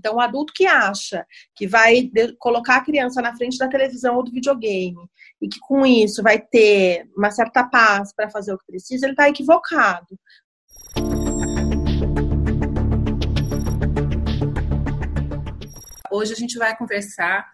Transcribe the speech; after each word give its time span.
Então, 0.00 0.14
o 0.16 0.20
adulto 0.20 0.54
que 0.54 0.66
acha 0.66 1.26
que 1.54 1.66
vai 1.66 2.10
colocar 2.38 2.76
a 2.76 2.80
criança 2.84 3.20
na 3.20 3.36
frente 3.36 3.58
da 3.58 3.68
televisão 3.68 4.16
ou 4.16 4.24
do 4.24 4.32
videogame 4.32 4.96
e 5.42 5.46
que 5.46 5.60
com 5.60 5.84
isso 5.84 6.22
vai 6.22 6.40
ter 6.40 7.06
uma 7.14 7.30
certa 7.30 7.64
paz 7.64 8.10
para 8.14 8.30
fazer 8.30 8.54
o 8.54 8.58
que 8.58 8.64
precisa, 8.64 9.04
ele 9.04 9.12
está 9.12 9.28
equivocado. 9.28 10.18
Hoje 16.10 16.32
a 16.32 16.36
gente 16.36 16.56
vai 16.56 16.74
conversar 16.74 17.46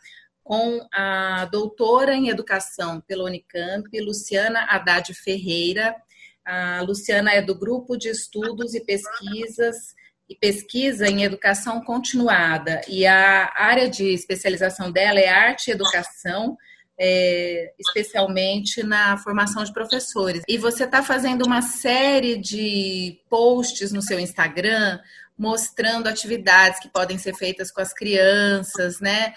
com 0.44 0.86
a 0.94 1.46
doutora 1.46 2.14
em 2.14 2.28
educação 2.28 3.00
pela 3.00 3.24
Unicamp, 3.24 3.88
Luciana 4.00 4.66
Haddad 4.70 5.12
Ferreira. 5.14 5.96
A 6.44 6.80
Luciana 6.82 7.32
é 7.32 7.42
do 7.42 7.58
grupo 7.58 7.96
de 7.96 8.08
estudos 8.08 8.72
e 8.72 8.84
pesquisas 8.84 9.96
e 10.28 10.34
pesquisa 10.34 11.08
em 11.08 11.22
educação 11.22 11.80
continuada 11.82 12.80
e 12.88 13.06
a 13.06 13.52
área 13.56 13.88
de 13.88 14.12
especialização 14.12 14.90
dela 14.90 15.20
é 15.20 15.28
arte 15.28 15.68
e 15.68 15.72
educação, 15.72 16.56
é, 16.98 17.72
especialmente 17.78 18.82
na 18.82 19.16
formação 19.18 19.62
de 19.62 19.72
professores. 19.72 20.42
E 20.48 20.58
você 20.58 20.84
está 20.84 21.02
fazendo 21.02 21.46
uma 21.46 21.62
série 21.62 22.36
de 22.36 23.20
posts 23.28 23.92
no 23.92 24.02
seu 24.02 24.18
Instagram 24.18 24.98
mostrando 25.38 26.08
atividades 26.08 26.80
que 26.80 26.88
podem 26.88 27.18
ser 27.18 27.34
feitas 27.34 27.70
com 27.70 27.80
as 27.80 27.92
crianças, 27.92 29.00
né? 29.00 29.34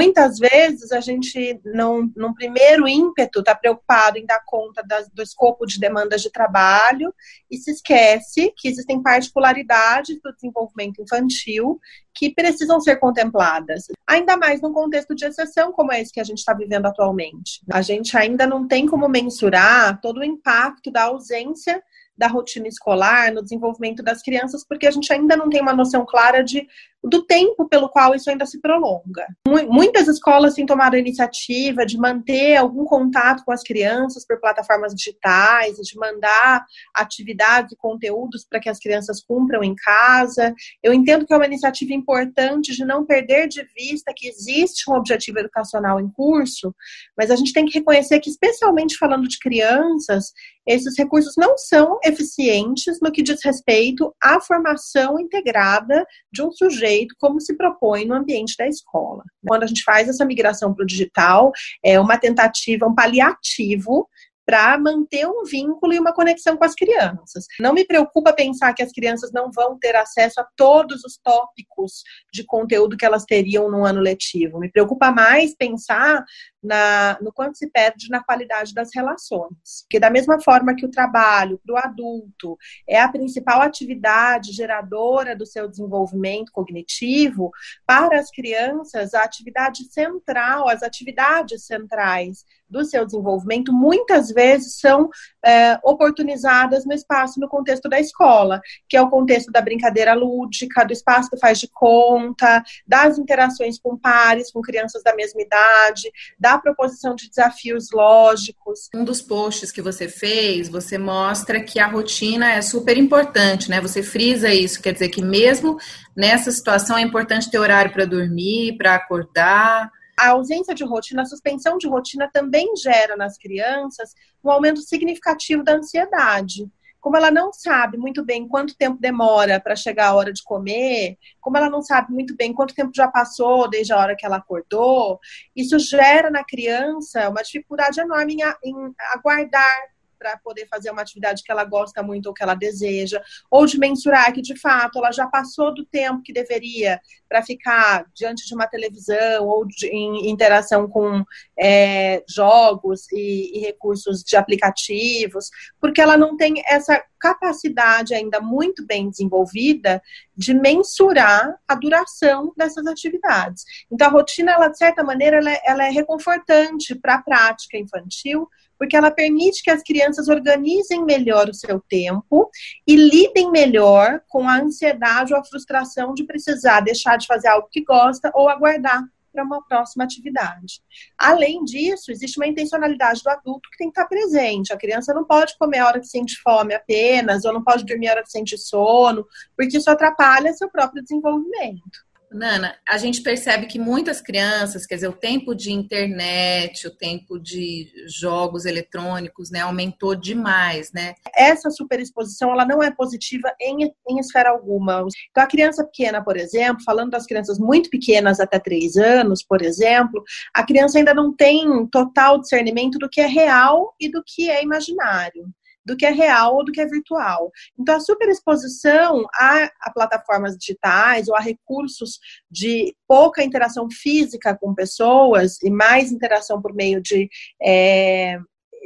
Muitas 0.00 0.38
vezes 0.38 0.92
a 0.92 1.00
gente, 1.00 1.60
não, 1.62 2.10
num 2.16 2.32
primeiro 2.32 2.88
ímpeto, 2.88 3.40
está 3.40 3.54
preocupado 3.54 4.16
em 4.16 4.24
dar 4.24 4.42
conta 4.46 4.82
das, 4.82 5.10
do 5.10 5.22
escopo 5.22 5.66
de 5.66 5.78
demandas 5.78 6.22
de 6.22 6.30
trabalho 6.30 7.14
e 7.50 7.58
se 7.58 7.70
esquece 7.70 8.50
que 8.56 8.66
existem 8.66 9.02
particularidades 9.02 10.18
do 10.22 10.32
desenvolvimento 10.32 11.02
infantil 11.02 11.78
que 12.14 12.32
precisam 12.32 12.80
ser 12.80 12.96
contempladas, 12.96 13.88
ainda 14.06 14.38
mais 14.38 14.62
num 14.62 14.72
contexto 14.72 15.14
de 15.14 15.26
exceção 15.26 15.70
como 15.70 15.92
esse 15.92 16.10
que 16.10 16.20
a 16.20 16.24
gente 16.24 16.38
está 16.38 16.54
vivendo 16.54 16.86
atualmente. 16.86 17.60
A 17.70 17.82
gente 17.82 18.16
ainda 18.16 18.46
não 18.46 18.66
tem 18.66 18.86
como 18.86 19.06
mensurar 19.06 20.00
todo 20.00 20.20
o 20.20 20.24
impacto 20.24 20.90
da 20.90 21.04
ausência 21.04 21.82
da 22.16 22.26
rotina 22.26 22.68
escolar, 22.68 23.32
no 23.32 23.42
desenvolvimento 23.42 24.02
das 24.02 24.22
crianças, 24.22 24.62
porque 24.62 24.86
a 24.86 24.90
gente 24.90 25.10
ainda 25.10 25.34
não 25.36 25.48
tem 25.48 25.62
uma 25.62 25.72
noção 25.72 26.04
clara 26.04 26.42
de 26.44 26.66
do 27.02 27.22
tempo 27.24 27.66
pelo 27.68 27.88
qual 27.88 28.14
isso 28.14 28.28
ainda 28.28 28.44
se 28.44 28.60
prolonga. 28.60 29.26
Muitas 29.68 30.06
escolas 30.06 30.54
têm 30.54 30.66
tomado 30.66 30.94
a 30.94 30.98
iniciativa 30.98 31.86
de 31.86 31.96
manter 31.96 32.56
algum 32.56 32.84
contato 32.84 33.42
com 33.44 33.52
as 33.52 33.62
crianças 33.62 34.26
por 34.26 34.38
plataformas 34.38 34.94
digitais, 34.94 35.76
de 35.76 35.98
mandar 35.98 36.64
atividades 36.94 37.72
e 37.72 37.76
conteúdos 37.76 38.44
para 38.48 38.60
que 38.60 38.68
as 38.68 38.78
crianças 38.78 39.22
cumpram 39.22 39.64
em 39.64 39.74
casa. 39.74 40.54
Eu 40.82 40.92
entendo 40.92 41.26
que 41.26 41.32
é 41.32 41.36
uma 41.36 41.46
iniciativa 41.46 41.94
importante 41.94 42.72
de 42.72 42.84
não 42.84 43.06
perder 43.06 43.48
de 43.48 43.64
vista 43.74 44.12
que 44.14 44.28
existe 44.28 44.90
um 44.90 44.94
objetivo 44.94 45.38
educacional 45.38 45.98
em 45.98 46.08
curso, 46.10 46.74
mas 47.16 47.30
a 47.30 47.36
gente 47.36 47.52
tem 47.52 47.64
que 47.64 47.78
reconhecer 47.78 48.20
que, 48.20 48.28
especialmente 48.28 48.98
falando 48.98 49.26
de 49.26 49.38
crianças, 49.38 50.32
esses 50.66 50.96
recursos 50.98 51.34
não 51.36 51.56
são 51.56 51.98
eficientes 52.04 52.98
no 53.00 53.10
que 53.10 53.22
diz 53.22 53.40
respeito 53.42 54.14
à 54.22 54.40
formação 54.40 55.18
integrada 55.18 56.04
de 56.30 56.42
um 56.42 56.52
sujeito 56.52 56.89
como 57.18 57.40
se 57.40 57.56
propõe 57.56 58.04
no 58.04 58.14
ambiente 58.14 58.54
da 58.58 58.66
escola. 58.66 59.22
Quando 59.46 59.64
a 59.64 59.66
gente 59.66 59.82
faz 59.82 60.08
essa 60.08 60.24
migração 60.24 60.74
para 60.74 60.82
o 60.82 60.86
digital, 60.86 61.52
é 61.84 61.98
uma 61.98 62.18
tentativa, 62.18 62.86
um 62.86 62.94
paliativo 62.94 64.08
para 64.50 64.76
manter 64.78 65.28
um 65.28 65.44
vínculo 65.44 65.92
e 65.92 65.98
uma 66.00 66.12
conexão 66.12 66.56
com 66.56 66.64
as 66.64 66.74
crianças. 66.74 67.44
Não 67.60 67.72
me 67.72 67.84
preocupa 67.84 68.32
pensar 68.32 68.74
que 68.74 68.82
as 68.82 68.90
crianças 68.90 69.30
não 69.32 69.48
vão 69.54 69.78
ter 69.78 69.94
acesso 69.94 70.40
a 70.40 70.46
todos 70.56 71.04
os 71.04 71.16
tópicos 71.22 72.02
de 72.32 72.44
conteúdo 72.44 72.96
que 72.96 73.06
elas 73.06 73.24
teriam 73.24 73.70
no 73.70 73.86
ano 73.86 74.00
letivo. 74.00 74.58
Me 74.58 74.68
preocupa 74.68 75.12
mais 75.12 75.54
pensar 75.54 76.24
na, 76.62 77.18
no 77.20 77.32
quanto 77.32 77.56
se 77.56 77.68
perde 77.68 78.08
na 78.10 78.22
qualidade 78.22 78.74
das 78.74 78.90
relações. 78.94 79.82
Porque, 79.82 79.98
da 79.98 80.10
mesma 80.10 80.40
forma 80.40 80.74
que 80.74 80.84
o 80.84 80.90
trabalho 80.90 81.60
para 81.64 81.74
o 81.74 81.78
adulto 81.78 82.58
é 82.88 83.00
a 83.00 83.08
principal 83.08 83.62
atividade 83.62 84.52
geradora 84.52 85.34
do 85.34 85.46
seu 85.46 85.68
desenvolvimento 85.68 86.52
cognitivo, 86.52 87.50
para 87.86 88.18
as 88.18 88.30
crianças, 88.30 89.14
a 89.14 89.22
atividade 89.22 89.84
central, 89.84 90.68
as 90.68 90.82
atividades 90.82 91.64
centrais 91.64 92.44
do 92.70 92.84
seu 92.84 93.04
desenvolvimento, 93.04 93.72
muitas 93.72 94.30
vezes 94.30 94.78
são 94.78 95.10
é, 95.44 95.78
oportunizadas 95.82 96.86
no 96.86 96.92
espaço, 96.92 97.40
no 97.40 97.48
contexto 97.48 97.88
da 97.88 97.98
escola, 97.98 98.60
que 98.88 98.96
é 98.96 99.02
o 99.02 99.10
contexto 99.10 99.50
da 99.50 99.60
brincadeira 99.60 100.14
lúdica, 100.14 100.84
do 100.84 100.92
espaço 100.92 101.30
do 101.30 101.38
faz 101.38 101.58
de 101.58 101.68
conta, 101.68 102.62
das 102.86 103.18
interações 103.18 103.78
com 103.78 103.98
pares, 103.98 104.52
com 104.52 104.60
crianças 104.62 105.02
da 105.02 105.14
mesma 105.16 105.42
idade, 105.42 106.10
da 106.38 106.49
proposição 106.58 107.14
de 107.14 107.28
desafios 107.28 107.90
lógicos. 107.92 108.88
Um 108.94 109.04
dos 109.04 109.22
posts 109.22 109.70
que 109.70 109.82
você 109.82 110.08
fez, 110.08 110.68
você 110.68 110.98
mostra 110.98 111.62
que 111.62 111.78
a 111.78 111.86
rotina 111.86 112.52
é 112.52 112.62
super 112.62 112.96
importante, 112.96 113.70
né? 113.70 113.80
Você 113.80 114.02
frisa 114.02 114.52
isso, 114.52 114.82
quer 114.82 114.92
dizer 114.92 115.08
que 115.08 115.22
mesmo 115.22 115.78
nessa 116.16 116.50
situação 116.50 116.96
é 116.96 117.02
importante 117.02 117.50
ter 117.50 117.58
horário 117.58 117.92
para 117.92 118.04
dormir, 118.04 118.76
para 118.76 118.94
acordar 118.94 119.90
a 120.20 120.30
ausência 120.30 120.74
de 120.74 120.84
rotina, 120.84 121.22
a 121.22 121.26
suspensão 121.26 121.78
de 121.78 121.88
rotina 121.88 122.28
também 122.30 122.76
gera 122.76 123.16
nas 123.16 123.38
crianças 123.38 124.14
um 124.44 124.50
aumento 124.50 124.80
significativo 124.82 125.64
da 125.64 125.76
ansiedade. 125.76 126.70
Como 127.00 127.16
ela 127.16 127.30
não 127.30 127.52
sabe 127.52 127.96
muito 127.96 128.24
bem 128.24 128.46
quanto 128.46 128.76
tempo 128.76 128.98
demora 129.00 129.58
para 129.58 129.74
chegar 129.74 130.08
a 130.08 130.14
hora 130.14 130.32
de 130.32 130.42
comer, 130.42 131.16
como 131.40 131.56
ela 131.56 131.70
não 131.70 131.82
sabe 131.82 132.12
muito 132.12 132.36
bem 132.36 132.52
quanto 132.52 132.74
tempo 132.74 132.92
já 132.94 133.08
passou 133.08 133.68
desde 133.68 133.92
a 133.92 133.98
hora 133.98 134.16
que 134.16 134.26
ela 134.26 134.36
acordou, 134.36 135.18
isso 135.56 135.78
gera 135.78 136.30
na 136.30 136.44
criança 136.44 137.28
uma 137.28 137.42
dificuldade 137.42 138.00
enorme 138.00 138.34
em, 138.34 138.70
em 138.70 138.94
aguardar 139.14 139.90
para 140.20 140.36
poder 140.36 140.68
fazer 140.68 140.90
uma 140.90 141.00
atividade 141.00 141.42
que 141.42 141.50
ela 141.50 141.64
gosta 141.64 142.02
muito 142.02 142.26
ou 142.26 142.34
que 142.34 142.42
ela 142.42 142.54
deseja, 142.54 143.22
ou 143.50 143.64
de 143.64 143.78
mensurar 143.78 144.32
que 144.34 144.42
de 144.42 144.54
fato 144.54 144.98
ela 144.98 145.10
já 145.10 145.26
passou 145.26 145.74
do 145.74 145.84
tempo 145.86 146.22
que 146.22 146.32
deveria 146.32 147.00
para 147.26 147.42
ficar 147.42 148.04
diante 148.14 148.46
de 148.46 148.54
uma 148.54 148.66
televisão 148.66 149.46
ou 149.46 149.64
de, 149.64 149.86
em 149.86 150.28
interação 150.28 150.86
com 150.88 151.24
é, 151.58 152.22
jogos 152.28 153.10
e, 153.10 153.56
e 153.56 153.60
recursos 153.60 154.22
de 154.22 154.36
aplicativos, 154.36 155.48
porque 155.80 156.00
ela 156.00 156.16
não 156.16 156.36
tem 156.36 156.62
essa 156.66 157.02
capacidade 157.18 158.14
ainda 158.14 158.40
muito 158.40 158.84
bem 158.84 159.08
desenvolvida 159.08 160.02
de 160.34 160.54
mensurar 160.54 161.54
a 161.68 161.74
duração 161.74 162.52
dessas 162.56 162.86
atividades. 162.86 163.64
Então, 163.90 164.08
a 164.08 164.10
rotina, 164.10 164.52
ela, 164.52 164.68
de 164.68 164.78
certa 164.78 165.04
maneira, 165.04 165.36
ela 165.36 165.52
é, 165.52 165.62
ela 165.64 165.86
é 165.86 165.90
reconfortante 165.90 166.94
para 166.94 167.16
a 167.16 167.22
prática 167.22 167.76
infantil, 167.76 168.48
porque 168.80 168.96
ela 168.96 169.10
permite 169.10 169.62
que 169.62 169.70
as 169.70 169.82
crianças 169.82 170.26
organizem 170.26 171.04
melhor 171.04 171.50
o 171.50 171.54
seu 171.54 171.78
tempo 171.86 172.50
e 172.86 172.96
lidem 172.96 173.50
melhor 173.50 174.22
com 174.26 174.48
a 174.48 174.58
ansiedade 174.58 175.34
ou 175.34 175.38
a 175.38 175.44
frustração 175.44 176.14
de 176.14 176.24
precisar 176.24 176.80
deixar 176.80 177.18
de 177.18 177.26
fazer 177.26 177.48
algo 177.48 177.68
que 177.70 177.84
gosta 177.84 178.32
ou 178.34 178.48
aguardar 178.48 179.04
para 179.30 179.44
uma 179.44 179.62
próxima 179.66 180.02
atividade. 180.02 180.80
Além 181.16 181.62
disso, 181.62 182.10
existe 182.10 182.40
uma 182.40 182.46
intencionalidade 182.46 183.22
do 183.22 183.28
adulto 183.28 183.68
que 183.70 183.76
tem 183.76 183.92
que 183.92 184.00
estar 184.00 184.08
presente. 184.08 184.72
A 184.72 184.78
criança 184.78 185.12
não 185.12 185.24
pode 185.24 185.56
comer 185.58 185.78
a 185.78 185.86
hora 185.86 186.00
que 186.00 186.06
sente 186.06 186.40
fome 186.42 186.74
apenas, 186.74 187.44
ou 187.44 187.52
não 187.52 187.62
pode 187.62 187.84
dormir 187.84 188.08
a 188.08 188.12
hora 188.12 188.22
que 188.22 188.30
sente 188.30 188.56
sono, 188.56 189.26
porque 189.54 189.76
isso 189.76 189.90
atrapalha 189.90 190.54
seu 190.54 190.70
próprio 190.70 191.02
desenvolvimento. 191.02 192.09
Nana, 192.32 192.76
a 192.88 192.96
gente 192.96 193.22
percebe 193.22 193.66
que 193.66 193.78
muitas 193.78 194.20
crianças, 194.20 194.86
quer 194.86 194.94
dizer, 194.94 195.08
o 195.08 195.12
tempo 195.12 195.54
de 195.54 195.72
internet, 195.72 196.86
o 196.86 196.90
tempo 196.90 197.38
de 197.40 197.88
jogos 198.06 198.64
eletrônicos, 198.64 199.50
né, 199.50 199.60
aumentou 199.60 200.14
demais, 200.14 200.92
né? 200.92 201.14
Essa 201.34 201.70
superexposição, 201.70 202.52
ela 202.52 202.64
não 202.64 202.80
é 202.80 202.90
positiva 202.90 203.52
em, 203.60 203.92
em 204.08 204.18
esfera 204.20 204.50
alguma. 204.50 205.04
Então, 205.30 205.42
a 205.42 205.46
criança 205.46 205.84
pequena, 205.84 206.22
por 206.22 206.36
exemplo, 206.36 206.84
falando 206.84 207.10
das 207.10 207.26
crianças 207.26 207.58
muito 207.58 207.90
pequenas, 207.90 208.38
até 208.38 208.60
três 208.60 208.96
anos, 208.96 209.42
por 209.42 209.60
exemplo, 209.60 210.22
a 210.54 210.64
criança 210.64 210.98
ainda 210.98 211.12
não 211.12 211.34
tem 211.34 211.86
total 211.88 212.40
discernimento 212.40 212.98
do 212.98 213.08
que 213.08 213.20
é 213.20 213.26
real 213.26 213.94
e 214.00 214.08
do 214.08 214.22
que 214.24 214.48
é 214.48 214.62
imaginário 214.62 215.50
do 215.84 215.96
que 215.96 216.06
é 216.06 216.10
real 216.10 216.56
ou 216.56 216.64
do 216.64 216.72
que 216.72 216.80
é 216.80 216.86
virtual. 216.86 217.50
Então, 217.78 217.96
a 217.96 218.00
superexposição 218.00 219.24
a, 219.34 219.70
a 219.80 219.92
plataformas 219.92 220.56
digitais 220.56 221.28
ou 221.28 221.36
a 221.36 221.40
recursos 221.40 222.18
de 222.50 222.94
pouca 223.08 223.42
interação 223.42 223.88
física 223.90 224.56
com 224.56 224.74
pessoas 224.74 225.60
e 225.62 225.70
mais 225.70 226.12
interação 226.12 226.60
por 226.60 226.74
meio 226.74 227.00
de 227.00 227.28
é, 227.62 228.38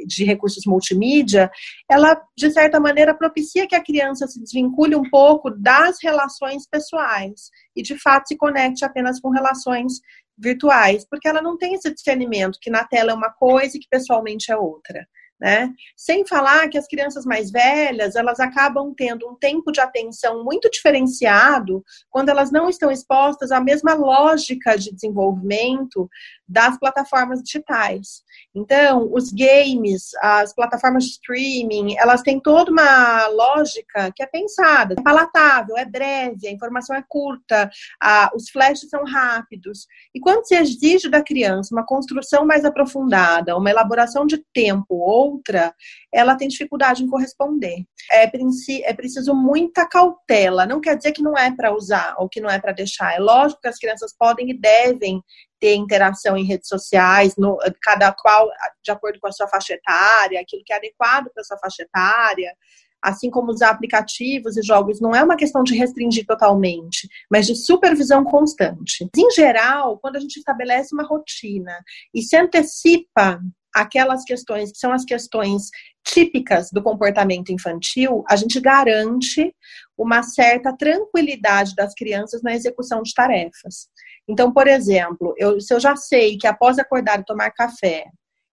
de 0.05 0.23
recursos 0.23 0.65
multimídia, 0.65 1.49
ela, 1.89 2.21
de 2.37 2.51
certa 2.51 2.79
maneira, 2.79 3.13
propicia 3.13 3.67
que 3.67 3.75
a 3.75 3.83
criança 3.83 4.27
se 4.27 4.41
desvincule 4.41 4.95
um 4.95 5.09
pouco 5.09 5.49
das 5.49 5.97
relações 6.01 6.67
pessoais 6.67 7.49
e, 7.75 7.81
de 7.81 7.97
fato, 7.97 8.27
se 8.27 8.35
conecte 8.35 8.83
apenas 8.83 9.19
com 9.19 9.29
relações 9.29 9.99
virtuais, 10.37 11.05
porque 11.09 11.27
ela 11.27 11.41
não 11.41 11.57
tem 11.57 11.75
esse 11.75 11.93
discernimento 11.93 12.59
que 12.61 12.69
na 12.69 12.83
tela 12.83 13.11
é 13.11 13.13
uma 13.13 13.31
coisa 13.31 13.77
e 13.77 13.79
que 13.79 13.87
pessoalmente 13.89 14.51
é 14.51 14.57
outra. 14.57 15.07
Né? 15.39 15.73
Sem 15.97 16.25
falar 16.25 16.69
que 16.69 16.77
as 16.77 16.87
crianças 16.87 17.25
mais 17.25 17.51
velhas, 17.51 18.15
elas 18.15 18.39
acabam 18.39 18.93
tendo 18.95 19.29
um 19.29 19.35
tempo 19.35 19.69
de 19.69 19.81
atenção 19.81 20.45
muito 20.45 20.69
diferenciado 20.71 21.83
quando 22.09 22.29
elas 22.29 22.51
não 22.51 22.69
estão 22.69 22.89
expostas 22.89 23.51
à 23.51 23.59
mesma 23.59 23.93
lógica 23.93 24.77
de 24.77 24.93
desenvolvimento 24.93 26.09
das 26.47 26.79
plataformas 26.79 27.43
digitais. 27.43 28.23
Então, 28.53 29.09
os 29.11 29.31
games, 29.31 30.11
as 30.21 30.53
plataformas 30.53 31.03
de 31.03 31.11
streaming, 31.11 31.95
elas 31.97 32.21
têm 32.21 32.39
toda 32.39 32.71
uma 32.71 33.27
lógica 33.27 34.11
que 34.15 34.23
é 34.23 34.25
pensada, 34.25 34.95
é 34.97 35.01
palatável, 35.01 35.77
é 35.77 35.85
breve, 35.85 36.47
a 36.47 36.51
informação 36.51 36.95
é 36.95 37.03
curta, 37.07 37.69
a, 38.01 38.31
os 38.35 38.49
flashes 38.49 38.89
são 38.89 39.03
rápidos. 39.03 39.87
E 40.13 40.19
quando 40.19 40.45
se 40.45 40.55
exige 40.55 41.09
da 41.09 41.23
criança 41.23 41.75
uma 41.75 41.85
construção 41.85 42.45
mais 42.45 42.63
aprofundada, 42.63 43.57
uma 43.57 43.69
elaboração 43.69 44.25
de 44.25 44.43
tempo 44.53 44.95
outra, 44.95 45.73
ela 46.13 46.35
tem 46.35 46.47
dificuldade 46.47 47.03
em 47.03 47.07
corresponder. 47.07 47.83
É, 48.11 48.23
é 48.23 48.93
preciso 48.93 49.33
muita 49.33 49.87
cautela. 49.87 50.65
Não 50.65 50.79
quer 50.79 50.95
dizer 50.95 51.11
que 51.11 51.21
não 51.21 51.37
é 51.37 51.53
para 51.53 51.75
usar 51.75 52.15
ou 52.17 52.29
que 52.29 52.39
não 52.39 52.49
é 52.49 52.59
para 52.59 52.71
deixar. 52.71 53.15
É 53.15 53.19
lógico 53.19 53.61
que 53.61 53.67
as 53.67 53.77
crianças 53.77 54.15
podem 54.17 54.49
e 54.49 54.57
devem 54.57 55.21
ter 55.65 55.73
interação 55.73 56.37
em 56.37 56.45
redes 56.45 56.67
sociais, 56.67 57.35
no, 57.35 57.57
cada 57.81 58.11
qual 58.11 58.47
de 58.83 58.91
acordo 58.91 59.19
com 59.19 59.27
a 59.27 59.31
sua 59.31 59.47
faixa 59.47 59.73
etária, 59.73 60.39
aquilo 60.39 60.61
que 60.63 60.71
é 60.71 60.75
adequado 60.75 61.31
para 61.33 61.41
a 61.41 61.43
sua 61.43 61.57
faixa 61.57 61.81
etária, 61.81 62.55
assim 63.01 63.31
como 63.31 63.51
usar 63.51 63.71
aplicativos 63.71 64.57
e 64.57 64.61
jogos, 64.61 65.01
não 65.01 65.15
é 65.15 65.23
uma 65.23 65.35
questão 65.35 65.63
de 65.63 65.75
restringir 65.75 66.23
totalmente, 66.27 67.09
mas 67.31 67.47
de 67.47 67.55
supervisão 67.55 68.23
constante. 68.23 69.09
Em 69.17 69.31
geral, 69.31 69.97
quando 69.97 70.17
a 70.17 70.19
gente 70.19 70.37
estabelece 70.37 70.93
uma 70.93 71.03
rotina 71.03 71.83
e 72.13 72.21
se 72.21 72.37
antecipa 72.37 73.41
aquelas 73.73 74.23
questões 74.23 74.71
que 74.71 74.77
são 74.77 74.91
as 74.93 75.03
questões 75.03 75.63
típicas 76.05 76.69
do 76.71 76.81
comportamento 76.81 77.51
infantil, 77.51 78.23
a 78.29 78.35
gente 78.35 78.59
garante 78.59 79.51
uma 79.97 80.21
certa 80.21 80.71
tranquilidade 80.77 81.73
das 81.75 81.93
crianças 81.95 82.43
na 82.43 82.53
execução 82.53 83.01
de 83.01 83.13
tarefas. 83.15 83.89
Então, 84.27 84.51
por 84.51 84.67
exemplo, 84.67 85.33
eu, 85.37 85.59
se 85.61 85.73
eu 85.73 85.79
já 85.79 85.95
sei 85.95 86.37
que 86.37 86.47
após 86.47 86.79
acordar 86.79 87.19
e 87.19 87.25
tomar 87.25 87.51
café, 87.51 88.05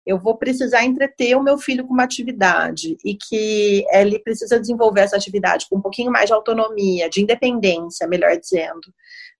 eu 0.04 0.18
vou 0.18 0.36
precisar 0.36 0.84
entreter 0.84 1.36
o 1.36 1.42
meu 1.42 1.56
filho 1.56 1.86
com 1.86 1.94
uma 1.94 2.02
atividade 2.02 2.96
e 3.04 3.14
que 3.14 3.84
ele 3.90 4.18
precisa 4.18 4.58
desenvolver 4.58 5.02
essa 5.02 5.16
atividade 5.16 5.66
com 5.70 5.78
um 5.78 5.80
pouquinho 5.80 6.10
mais 6.10 6.26
de 6.26 6.34
autonomia, 6.34 7.08
de 7.08 7.22
independência, 7.22 8.08
melhor 8.08 8.36
dizendo, 8.36 8.92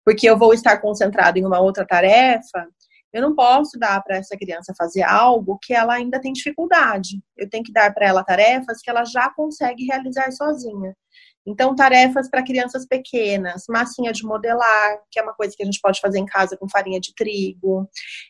porque 0.04 0.28
eu 0.28 0.38
vou 0.38 0.54
estar 0.54 0.78
concentrado 0.78 1.38
em 1.38 1.44
uma 1.44 1.60
outra 1.60 1.84
tarefa, 1.84 2.66
eu 3.12 3.20
não 3.20 3.34
posso 3.34 3.78
dar 3.78 4.02
para 4.02 4.16
essa 4.16 4.36
criança 4.36 4.72
fazer 4.76 5.02
algo 5.02 5.58
que 5.60 5.74
ela 5.74 5.94
ainda 5.94 6.18
tem 6.18 6.32
dificuldade. 6.32 7.20
Eu 7.36 7.48
tenho 7.48 7.62
que 7.62 7.72
dar 7.72 7.92
para 7.92 8.06
ela 8.06 8.24
tarefas 8.24 8.80
que 8.80 8.88
ela 8.88 9.04
já 9.04 9.28
consegue 9.30 9.84
realizar 9.84 10.30
sozinha. 10.32 10.96
Então, 11.46 11.74
tarefas 11.74 12.30
para 12.30 12.44
crianças 12.44 12.86
pequenas, 12.86 13.64
massinha 13.68 14.12
de 14.12 14.24
modelar, 14.24 14.98
que 15.10 15.18
é 15.18 15.22
uma 15.22 15.34
coisa 15.34 15.54
que 15.56 15.62
a 15.62 15.66
gente 15.66 15.80
pode 15.80 16.00
fazer 16.00 16.18
em 16.18 16.26
casa 16.26 16.56
com 16.56 16.68
farinha 16.68 17.00
de 17.00 17.12
trigo, 17.14 17.88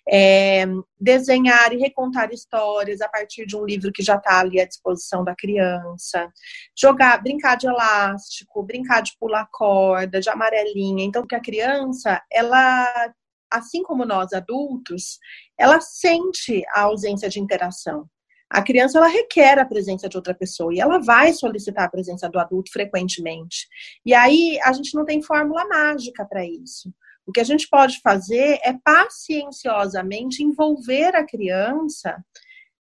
é, 0.08 0.64
desenhar 0.98 1.72
e 1.72 1.78
recontar 1.78 2.32
histórias 2.32 3.02
a 3.02 3.08
partir 3.08 3.44
de 3.44 3.56
um 3.56 3.64
livro 3.64 3.92
que 3.92 4.02
já 4.02 4.16
está 4.16 4.40
ali 4.40 4.60
à 4.60 4.66
disposição 4.66 5.22
da 5.22 5.34
criança, 5.36 6.32
jogar, 6.78 7.22
brincar 7.22 7.56
de 7.56 7.66
elástico, 7.66 8.62
brincar 8.62 9.02
de 9.02 9.12
pular 9.18 9.46
corda, 9.52 10.20
de 10.20 10.30
amarelinha. 10.30 11.04
Então, 11.04 11.26
que 11.26 11.34
a 11.34 11.40
criança, 11.40 12.22
ela 12.32 13.12
assim 13.50 13.82
como 13.82 14.06
nós 14.06 14.32
adultos, 14.32 15.18
ela 15.58 15.78
sente 15.78 16.64
a 16.74 16.82
ausência 16.82 17.28
de 17.28 17.38
interação. 17.38 18.08
A 18.52 18.60
criança 18.60 18.98
ela 18.98 19.08
requer 19.08 19.58
a 19.58 19.64
presença 19.64 20.10
de 20.10 20.14
outra 20.14 20.34
pessoa 20.34 20.74
e 20.74 20.78
ela 20.78 20.98
vai 20.98 21.32
solicitar 21.32 21.86
a 21.86 21.88
presença 21.88 22.28
do 22.28 22.38
adulto 22.38 22.70
frequentemente. 22.70 23.66
E 24.04 24.12
aí 24.12 24.60
a 24.62 24.74
gente 24.74 24.94
não 24.94 25.06
tem 25.06 25.22
fórmula 25.22 25.64
mágica 25.64 26.22
para 26.22 26.44
isso. 26.44 26.92
O 27.24 27.32
que 27.32 27.40
a 27.40 27.44
gente 27.44 27.66
pode 27.66 27.98
fazer 28.02 28.60
é 28.62 28.74
pacienciosamente 28.84 30.42
envolver 30.42 31.16
a 31.16 31.24
criança 31.24 32.22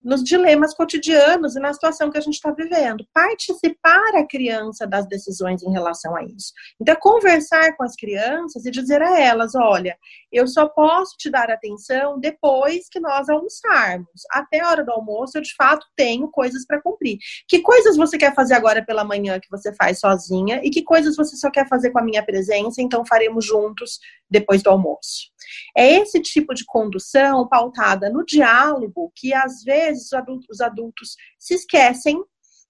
nos 0.06 0.24
dilemas 0.24 0.76
cotidianos 0.76 1.56
e 1.56 1.60
na 1.60 1.74
situação 1.74 2.12
que 2.12 2.18
a 2.20 2.22
gente 2.22 2.36
está 2.36 2.52
vivendo. 2.52 3.04
Participar 3.12 4.16
a 4.16 4.26
criança 4.26 4.86
das 4.86 5.08
decisões 5.08 5.64
em 5.64 5.72
relação 5.72 6.16
a 6.16 6.24
isso. 6.24 6.54
Então, 6.80 6.94
é 6.94 6.98
conversar 6.98 7.76
com 7.76 7.84
as 7.84 7.96
crianças 7.96 8.66
e 8.66 8.72
dizer 8.72 9.02
a 9.02 9.20
elas: 9.20 9.56
olha, 9.56 9.98
eu 10.32 10.48
só 10.48 10.70
posso 10.70 11.18
te 11.18 11.30
dar 11.30 11.50
atenção 11.50 12.20
depois 12.20 12.88
que 12.88 13.00
nós 13.00 13.28
almoçarmos. 13.28 14.22
Até 14.30 14.60
a 14.60 14.70
hora 14.70 14.84
do 14.84 14.92
almoço, 14.92 15.38
eu 15.38 15.42
de 15.42 15.56
fato 15.56 15.86
tenho 15.96 16.30
coisas 16.30 16.66
para 16.66 16.82
cumprir. 16.82 17.18
Que 17.48 17.62
coisas 17.62 17.98
você 17.98 18.18
quer 18.18 18.36
fazer 18.36 18.54
agora 18.54 18.86
pela 18.86 19.04
manhã 19.04 19.40
que 19.40 19.50
você 19.50 19.74
faz 19.74 20.00
sozinha 20.00 20.62
e 20.64 20.70
que 20.70 20.84
coisas 20.84 21.16
você 21.16 21.36
só 21.36 21.50
quer 21.50 21.68
fazer 21.68 21.90
com 21.90 22.00
a 22.00 22.04
minha 22.04 22.24
presença, 22.24 22.82
então 22.82 23.04
faremos 23.06 23.44
juntos 23.44 24.00
depois 24.30 24.62
do 24.62 24.70
almoço. 24.70 25.35
É 25.76 25.94
esse 25.94 26.22
tipo 26.22 26.54
de 26.54 26.66
condução 26.66 27.48
pautada 27.48 28.10
no 28.10 28.26
diálogo 28.26 29.12
que 29.16 29.34
às 29.34 29.64
vezes 29.64 30.06
os 30.06 30.14
adultos, 30.14 30.48
os 30.50 30.62
adultos 30.62 31.16
se 31.40 31.54
esquecem 31.54 32.22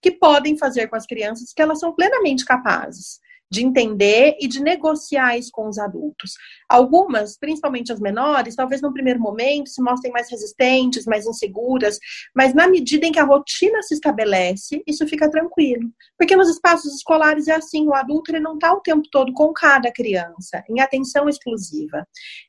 que 0.02 0.12
podem 0.12 0.58
fazer 0.58 0.88
com 0.88 0.96
as 0.96 1.06
crianças 1.06 1.52
que 1.54 1.62
elas 1.62 1.80
são 1.80 1.94
plenamente 1.94 2.46
capazes 2.46 3.20
de 3.50 3.64
entender 3.64 4.36
e 4.40 4.48
de 4.48 4.62
negociar 4.62 5.38
isso 5.38 5.52
com 5.52 5.68
os 5.68 5.78
adultos. 5.78 6.32
Algumas, 6.68 7.38
principalmente 7.38 7.92
as 7.92 8.00
menores, 8.00 8.56
talvez 8.56 8.82
no 8.82 8.94
primeiro 8.94 9.20
momento 9.20 9.70
se 9.70 9.82
mostrem 9.82 10.12
mais 10.12 10.30
resistentes, 10.30 11.06
mais 11.06 11.26
inseguras, 11.26 12.00
mas 12.36 12.54
na 12.54 12.68
medida 12.68 13.06
em 13.06 13.12
que 13.12 13.20
a 13.20 13.24
rotina 13.24 13.82
se 13.84 13.94
estabelece, 13.94 14.84
isso 14.88 15.08
fica 15.08 15.30
tranquilo. 15.30 15.90
Porque 16.18 16.36
nos 16.36 16.50
espaços 16.50 16.94
escolares 16.96 17.48
é 17.48 17.56
assim, 17.56 17.88
o 17.88 17.94
adulto 17.94 18.32
ele 18.32 18.40
não 18.40 18.56
está 18.56 18.74
o 18.74 18.82
tempo 18.82 19.04
todo 19.12 19.34
com 19.34 19.54
cada 19.54 19.92
criança, 19.92 20.64
em 20.70 20.80
atenção 20.80 21.30
exclusiva. 21.30 22.08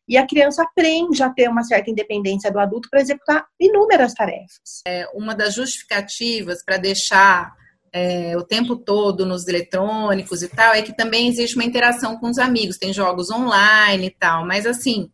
E 0.09 0.17
a 0.17 0.27
criança 0.27 0.63
aprende 0.63 1.23
a 1.23 1.31
ter 1.31 1.49
uma 1.49 1.63
certa 1.63 1.91
independência 1.91 2.51
do 2.51 2.59
adulto 2.59 2.89
para 2.91 3.01
executar 3.01 3.47
inúmeras 3.61 4.15
tarefas. 4.15 4.83
É, 4.87 5.07
uma 5.15 5.35
das 5.35 5.55
justificativas 5.55 6.65
para 6.65 6.79
deixar 6.79 7.55
é, 7.97 8.37
o 8.37 8.43
tempo 8.43 8.77
todo 8.77 9.25
nos 9.25 9.49
eletrônicos 9.49 10.43
e 10.43 10.49
tal, 10.49 10.75
é 10.75 10.83
que 10.83 10.95
também 10.95 11.29
existe 11.29 11.57
uma 11.57 11.65
interação 11.65 12.19
com 12.19 12.29
os 12.29 12.39
amigos, 12.39 12.77
tem 12.77 12.93
jogos 12.93 13.31
online 13.31 14.09
e 14.09 14.11
tal, 14.11 14.47
mas 14.47 14.67
assim, 14.67 15.11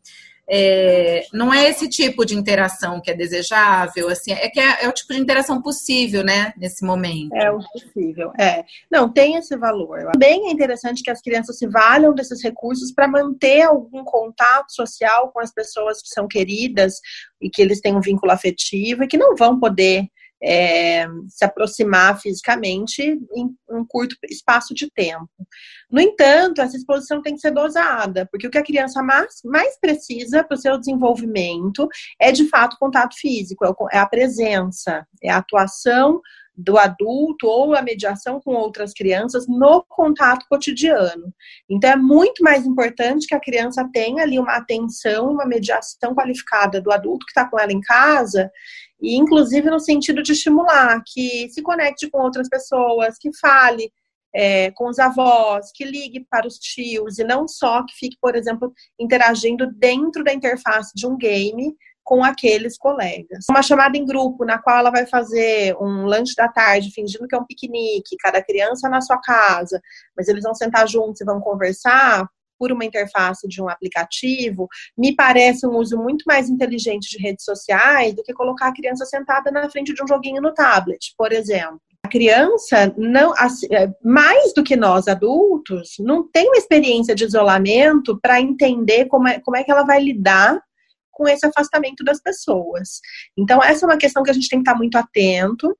é, 0.51 1.25
não 1.33 1.55
é 1.55 1.69
esse 1.69 1.89
tipo 1.89 2.25
de 2.25 2.35
interação 2.35 3.01
que 3.01 3.09
é 3.09 3.15
desejável, 3.15 4.09
assim, 4.09 4.33
é 4.33 4.49
que 4.49 4.59
é, 4.59 4.85
é, 4.85 4.89
o 4.89 4.93
tipo 4.93 5.13
de 5.13 5.21
interação 5.21 5.63
possível, 5.63 6.25
né, 6.25 6.53
nesse 6.57 6.85
momento. 6.85 7.33
É 7.37 7.53
o 7.53 7.61
possível, 7.73 8.33
é. 8.37 8.65
Não, 8.91 9.09
tem 9.09 9.37
esse 9.37 9.57
valor. 9.57 10.11
Também 10.13 10.49
é 10.49 10.51
interessante 10.51 11.05
que 11.05 11.11
as 11.11 11.23
crianças 11.23 11.59
se 11.59 11.69
valham 11.69 12.13
desses 12.13 12.43
recursos 12.43 12.93
para 12.93 13.07
manter 13.07 13.63
algum 13.63 14.03
contato 14.03 14.73
social 14.73 15.31
com 15.33 15.39
as 15.39 15.55
pessoas 15.55 16.03
que 16.03 16.09
são 16.09 16.27
queridas 16.27 16.95
e 17.41 17.49
que 17.49 17.63
eles 17.63 17.81
têm 17.81 17.95
um 17.95 18.01
vínculo 18.01 18.33
afetivo 18.33 19.05
e 19.05 19.07
que 19.07 19.17
não 19.17 19.37
vão 19.37 19.61
poder 19.61 20.09
é, 20.43 21.07
se 21.29 21.45
aproximar 21.45 22.21
fisicamente 22.21 23.03
em 23.03 23.51
um 23.71 23.85
curto 23.87 24.17
espaço 24.29 24.75
de 24.75 24.91
tempo. 24.91 25.29
No 25.91 26.01
entanto, 26.01 26.61
essa 26.61 26.77
exposição 26.77 27.23
tem 27.23 27.35
que 27.35 27.41
ser 27.41 27.53
dosada, 27.53 28.29
porque 28.31 28.47
o 28.47 28.51
que 28.51 28.59
a 28.59 28.65
criança 28.65 29.03
mais, 29.03 29.41
mais 29.45 29.79
precisa 29.79 30.43
para 30.43 30.57
o 30.57 30.59
seu 30.59 30.79
desenvolvimento 30.79 31.89
é, 32.21 32.33
de 32.33 32.49
fato, 32.49 32.77
contato 32.79 33.15
físico, 33.17 33.65
é, 33.65 33.97
é 33.97 33.99
a 33.99 34.07
presença, 34.07 35.07
é 35.23 35.31
a 35.31 35.39
atuação 35.39 36.21
do 36.55 36.77
adulto 36.77 37.47
ou 37.47 37.75
a 37.75 37.83
mediação 37.83 38.41
com 38.41 38.55
outras 38.55 38.93
crianças 38.93 39.47
no 39.49 39.85
contato 39.89 40.45
cotidiano. 40.49 41.33
Então, 41.69 41.91
é 41.91 41.97
muito 41.97 42.43
mais 42.43 42.67
importante 42.67 43.27
que 43.27 43.35
a 43.35 43.41
criança 43.41 43.89
tenha 43.93 44.23
ali 44.23 44.39
uma 44.39 44.57
atenção, 44.57 45.31
uma 45.31 45.47
mediação 45.47 46.15
qualificada 46.15 46.81
do 46.81 46.93
adulto 46.93 47.25
que 47.25 47.31
está 47.33 47.49
com 47.49 47.59
ela 47.59 47.73
em 47.73 47.81
casa 47.81 48.51
e 49.01 49.17
inclusive 49.17 49.69
no 49.69 49.81
sentido 49.81 50.23
de 50.23 50.33
estimular 50.33 51.03
que 51.05 51.49
se 51.51 51.61
conecte 51.63 52.09
com 52.09 52.21
outras 52.21 52.49
pessoas, 52.49 53.17
que 53.19 53.31
fale 53.37 53.91
é, 54.35 54.71
com 54.73 54.89
os 54.89 54.99
avós, 54.99 55.71
que 55.75 55.85
ligue 55.85 56.25
para 56.31 56.47
os 56.47 56.59
tios 56.59 57.19
e 57.19 57.25
não 57.25 57.47
só 57.47 57.85
que 57.85 57.95
fique, 57.95 58.17
por 58.21 58.35
exemplo, 58.35 58.73
interagindo 58.99 59.71
dentro 59.73 60.23
da 60.25 60.33
interface 60.33 60.93
de 60.95 61.07
um 61.07 61.17
game 61.17 61.75
com 62.05 62.25
aqueles 62.25 62.77
colegas. 62.77 63.45
Uma 63.49 63.63
chamada 63.63 63.97
em 63.97 64.05
grupo 64.05 64.45
na 64.45 64.59
qual 64.59 64.79
ela 64.79 64.91
vai 64.91 65.07
fazer 65.07 65.77
um 65.81 66.05
lanche 66.05 66.35
da 66.37 66.49
tarde, 66.49 66.93
fingindo 66.93 67.27
que 67.27 67.35
é 67.35 67.39
um 67.39 67.47
piquenique, 67.47 68.17
cada 68.21 68.43
criança 68.43 68.89
na 68.89 69.01
sua 69.01 69.19
casa, 69.21 69.81
mas 70.17 70.29
eles 70.29 70.43
vão 70.43 70.55
sentar 70.55 70.89
juntos 70.89 71.21
e 71.21 71.25
vão 71.25 71.41
conversar 71.41 72.27
por 72.63 72.71
uma 72.71 72.85
interface 72.85 73.49
de 73.49 73.61
um 73.61 73.69
aplicativo, 73.69 74.69
me 74.97 75.17
parece 75.17 75.67
um 75.67 75.77
uso 75.77 75.97
muito 75.97 76.23
mais 76.25 76.49
inteligente 76.49 77.11
de 77.11 77.21
redes 77.21 77.45
sociais 77.45 78.15
do 78.15 78.23
que 78.23 78.33
colocar 78.33 78.69
a 78.69 78.73
criança 78.73 79.05
sentada 79.05 79.51
na 79.51 79.69
frente 79.69 79.93
de 79.93 80.01
um 80.01 80.07
joguinho 80.07 80.41
no 80.41 80.55
tablet, 80.55 81.13
por 81.19 81.33
exemplo. 81.33 81.81
A 82.05 82.09
criança, 82.09 82.95
não, 82.97 83.35
é, 83.37 83.91
mais 84.05 84.55
do 84.55 84.63
que 84.63 84.77
nós 84.77 85.09
adultos, 85.09 85.95
não 85.99 86.29
tem 86.31 86.47
uma 86.47 86.57
experiência 86.57 87.17
de 87.17 87.25
isolamento 87.25 88.21
para 88.21 88.41
entender 88.41 89.07
como 89.07 89.27
é, 89.27 89.41
como 89.41 89.57
é 89.57 89.65
que 89.65 89.71
ela 89.71 89.83
vai 89.83 90.01
lidar 90.01 90.63
com 91.13 91.29
esse 91.29 91.47
afastamento 91.47 92.03
das 92.03 92.21
pessoas. 92.21 93.01
Então, 93.39 93.63
essa 93.63 93.85
é 93.85 93.89
uma 93.89 93.99
questão 93.99 94.23
que 94.23 94.31
a 94.31 94.35
gente 94.35 94.49
tem 94.49 94.59
que 94.59 94.69
estar 94.69 94.77
muito 94.77 94.97
atento 94.97 95.77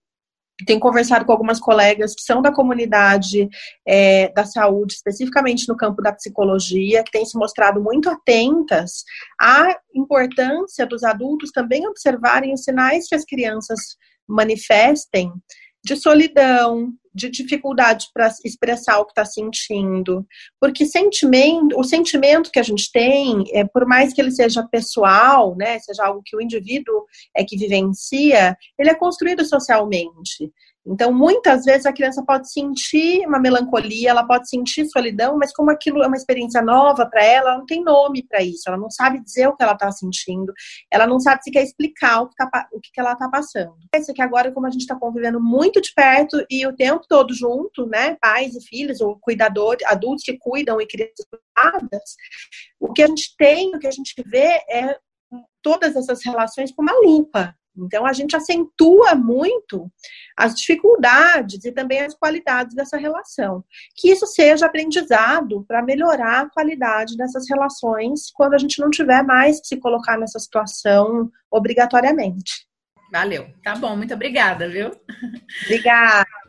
tenho 0.67 0.81
conversado 0.81 1.25
com 1.25 1.33
algumas 1.33 1.59
colegas 1.59 2.15
que 2.15 2.23
são 2.23 2.41
da 2.41 2.53
comunidade 2.53 3.49
é, 3.87 4.29
da 4.33 4.45
saúde, 4.45 4.95
especificamente 4.95 5.69
no 5.69 5.77
campo 5.77 6.03
da 6.03 6.13
psicologia, 6.13 7.03
que 7.03 7.11
têm 7.11 7.25
se 7.25 7.37
mostrado 7.37 7.81
muito 7.81 8.09
atentas 8.09 9.05
à 9.41 9.77
importância 9.95 10.87
dos 10.87 11.03
adultos 11.03 11.51
também 11.51 11.87
observarem 11.87 12.53
os 12.53 12.63
sinais 12.63 13.09
que 13.09 13.15
as 13.15 13.25
crianças 13.25 13.81
manifestem 14.29 15.33
de 15.85 15.97
solidão, 15.97 16.93
de 17.15 17.31
dificuldade 17.31 18.09
para 18.13 18.33
expressar 18.45 18.99
o 18.99 19.05
que 19.05 19.13
está 19.13 19.25
sentindo. 19.25 20.27
Porque 20.61 20.87
sentimento, 20.87 21.79
o 21.79 21.85
sentimento 21.85 22.51
que 22.51 22.59
a 22.59 22.63
gente 22.63 22.91
tem, 22.91 23.45
é, 23.53 23.65
por 23.65 23.87
mais 23.87 24.13
que 24.13 24.21
ele 24.21 24.31
seja 24.31 24.67
pessoal, 24.67 25.57
né, 25.57 25.79
seja 25.79 26.05
algo 26.07 26.23
que 26.25 26.37
o 26.37 26.41
indivíduo 26.41 27.05
é 27.37 27.45
que 27.45 27.57
vivencia, 27.57 28.57
ele 28.79 28.91
é 28.91 28.95
construído 28.95 29.45
socialmente. 29.45 30.51
Então, 30.85 31.13
muitas 31.13 31.65
vezes 31.65 31.87
a 31.87 31.93
criança 31.93 32.25
pode 32.27 32.51
sentir 32.51 33.25
uma 33.27 33.39
melancolia, 33.39 34.11
ela 34.11 34.27
pode 34.27 34.49
sentir 34.49 34.85
solidão, 34.87 35.39
mas 35.39 35.53
como 35.53 35.71
aquilo 35.71 36.03
é 36.03 36.07
uma 36.09 36.17
experiência 36.17 36.61
nova 36.61 37.07
para 37.09 37.25
ela, 37.25 37.51
ela 37.51 37.59
não 37.59 37.67
tem 37.67 37.85
nome 37.85 38.25
para 38.27 38.43
isso, 38.43 38.65
ela 38.67 38.77
não 38.77 38.91
sabe 38.91 39.23
dizer 39.23 39.47
o 39.47 39.57
que 39.57 39.63
ela 39.63 39.75
está 39.75 39.91
sentindo, 39.93 40.53
ela 40.91 41.07
não 41.07 41.21
sabe 41.21 41.43
se 41.43 41.53
quer 41.53 41.63
explicar 41.63 42.23
o 42.23 42.29
que, 42.29 42.35
tá, 42.37 42.69
o 42.73 42.81
que 42.81 42.91
ela 42.99 43.13
está 43.13 43.29
passando. 43.29 43.77
Esse 43.95 44.13
que 44.13 44.23
agora, 44.23 44.51
como 44.51 44.67
a 44.67 44.71
gente 44.71 44.83
está 44.83 44.97
convivendo 44.97 45.41
muito 45.41 45.81
de 45.81 45.93
perto 45.95 46.45
e 46.51 46.67
o 46.67 46.75
tempo 46.75 47.05
todo 47.09 47.33
junto, 47.33 47.87
né, 47.87 48.17
pais 48.21 48.57
e 48.57 48.67
filhos, 48.67 49.01
ou 49.01 49.19
cuidadores, 49.21 49.87
adultos 49.87 50.25
que 50.25 50.37
cuidam 50.37 50.81
e 50.81 50.87
crianças 50.87 51.27
cuidadas, 51.31 52.17
o 52.81 52.93
que 52.93 53.03
a 53.03 53.07
gente 53.07 53.37
tem, 53.39 53.75
o 53.75 53.79
que 53.79 53.87
a 53.87 53.93
gente 53.93 54.15
vê 54.27 54.61
é 54.69 54.99
todas 55.63 55.95
essas 55.95 56.25
relações 56.25 56.73
com 56.73 56.83
uma 56.83 56.99
lupa, 57.01 57.55
então, 57.77 58.05
a 58.05 58.13
gente 58.13 58.37
acentua 58.37 59.15
muito 59.15 59.91
as 60.37 60.55
dificuldades 60.55 61.65
e 61.65 61.73
também 61.73 62.01
as 62.01 62.15
qualidades 62.15 62.75
dessa 62.75 62.97
relação. 62.97 63.65
Que 63.97 64.11
isso 64.11 64.27
seja 64.27 64.67
aprendizado 64.67 65.65
para 65.67 65.83
melhorar 65.83 66.43
a 66.43 66.51
qualidade 66.51 67.17
dessas 67.17 67.49
relações 67.49 68.31
quando 68.35 68.55
a 68.55 68.59
gente 68.59 68.81
não 68.81 68.91
tiver 68.91 69.23
mais 69.23 69.61
que 69.61 69.69
se 69.69 69.77
colocar 69.79 70.19
nessa 70.19 70.39
situação 70.39 71.31
obrigatoriamente. 71.51 72.67
Valeu. 73.11 73.47
Tá 73.63 73.75
bom, 73.75 73.97
muito 73.97 74.15
obrigada, 74.15 74.69
viu? 74.69 74.91
Obrigada. 75.65 76.42